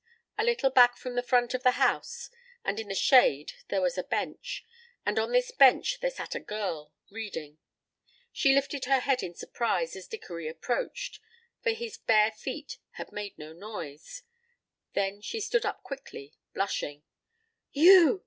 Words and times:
A 0.35 0.43
little 0.43 0.71
back 0.71 0.97
from 0.97 1.13
the 1.13 1.21
front 1.21 1.53
of 1.53 1.61
the 1.61 1.73
house 1.77 2.31
and 2.65 2.79
in 2.79 2.87
the 2.87 2.95
shade 2.95 3.53
there 3.67 3.83
was 3.83 3.99
a 3.99 4.03
bench, 4.03 4.65
and 5.05 5.19
on 5.19 5.31
this 5.31 5.51
bench 5.51 5.99
there 5.99 6.09
sat 6.09 6.33
a 6.33 6.39
girl, 6.39 6.91
reading. 7.11 7.59
She 8.31 8.55
lifted 8.55 8.85
her 8.85 9.01
head 9.01 9.21
in 9.21 9.35
surprise 9.35 9.95
as 9.95 10.07
Dickory 10.07 10.47
approached, 10.47 11.19
for 11.61 11.69
his 11.69 11.97
bare 11.99 12.31
feet 12.31 12.79
had 12.93 13.11
made 13.11 13.37
no 13.37 13.53
noise, 13.53 14.23
then 14.93 15.21
she 15.21 15.39
stood 15.39 15.67
up 15.67 15.83
quickly, 15.83 16.33
blushing. 16.51 17.03
"You!" 17.71 18.19